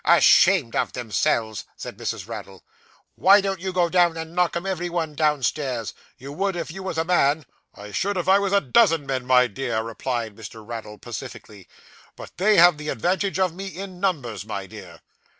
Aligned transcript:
'Ashamed 0.03 0.75
of 0.75 0.93
themselves!' 0.93 1.63
said 1.77 1.95
Mrs. 1.95 2.27
Raddle. 2.27 2.63
'Why 3.13 3.39
don't 3.39 3.59
you 3.59 3.71
go 3.71 3.87
down 3.87 4.17
and 4.17 4.33
knock 4.33 4.55
'em 4.55 4.65
every 4.65 4.89
one 4.89 5.13
downstairs? 5.13 5.93
You 6.17 6.33
would 6.33 6.55
if 6.55 6.71
you 6.71 6.81
was 6.81 6.97
a 6.97 7.05
man.' 7.05 7.45
I 7.75 7.91
should 7.91 8.17
if 8.17 8.27
I 8.27 8.39
was 8.39 8.51
a 8.51 8.61
dozen 8.61 9.05
men, 9.05 9.27
my 9.27 9.45
dear,' 9.45 9.83
replied 9.83 10.35
Mr. 10.35 10.67
Raddle 10.67 10.97
pacifically, 10.97 11.67
'but 12.15 12.35
they 12.37 12.55
have 12.57 12.79
the 12.79 12.89
advantage 12.89 13.37
of 13.37 13.53
me 13.53 13.67
in 13.67 13.99
numbers, 13.99 14.43
my 14.43 14.65
dear. 14.65 15.01